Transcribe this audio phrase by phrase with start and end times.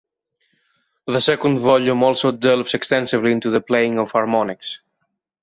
[1.05, 4.79] The second volume also delves extensively into the playing of harmonics.